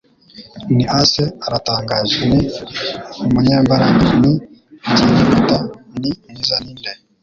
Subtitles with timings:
[0.75, 2.39] Ni Ace, Aratangaje, Ni
[3.25, 4.33] Umunyembaraga, Ni
[4.89, 5.57] Byihuta,
[5.99, 6.91] Ni mwiza Ni nde?